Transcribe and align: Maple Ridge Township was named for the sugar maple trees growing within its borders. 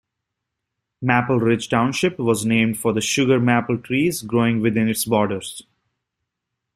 Maple 0.99 1.39
Ridge 1.39 1.69
Township 1.69 2.17
was 2.17 2.43
named 2.43 2.79
for 2.79 2.91
the 2.91 3.01
sugar 3.01 3.39
maple 3.39 3.77
trees 3.77 4.23
growing 4.23 4.59
within 4.59 4.89
its 4.89 5.05
borders. 5.05 5.61